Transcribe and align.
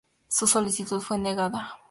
Su 0.27 0.47
solicitud 0.47 0.99
fue 1.01 1.19
negada. 1.19 1.79